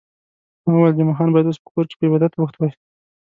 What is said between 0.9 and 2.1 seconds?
جمعه خان باید اوس په کور کې په